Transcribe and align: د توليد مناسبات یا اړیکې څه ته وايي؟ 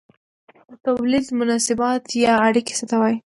د 0.69 0.71
توليد 0.85 1.25
مناسبات 1.39 2.03
یا 2.23 2.33
اړیکې 2.47 2.73
څه 2.79 2.85
ته 2.89 2.95
وايي؟ 3.01 3.17